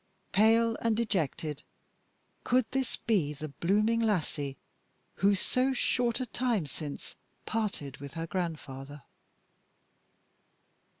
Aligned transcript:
Pale 0.31 0.77
and 0.81 0.97
dejected, 0.97 1.61
could 2.43 2.65
this 2.71 2.95
be 2.95 3.33
the 3.33 3.49
blooming 3.49 3.99
lassie 3.99 4.57
who 5.17 5.35
so 5.35 5.73
short 5.73 6.19
a 6.19 6.25
time 6.25 6.65
since 6.65 7.13
parted 7.45 7.97
with 7.97 8.15
her 8.15 8.25
grandfather? 8.25 9.03